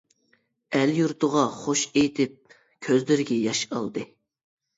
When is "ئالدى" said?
3.79-4.09